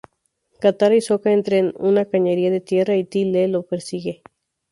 Katara 0.59 0.95
y 0.95 1.01
Sokka 1.01 1.31
entran 1.31 1.59
en 1.59 1.73
una 1.77 2.05
"Cañería 2.05 2.49
de 2.49 2.59
Tierra", 2.59 2.95
y 2.95 3.03
Ty 3.03 3.25
Lee 3.25 3.45
los 3.45 3.65
persigue. 3.65 4.23